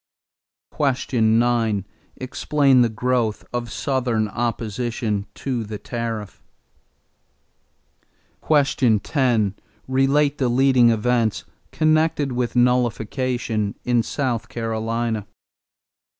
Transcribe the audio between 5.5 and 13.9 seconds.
the tariff. 10. Relate the leading events connected with nullification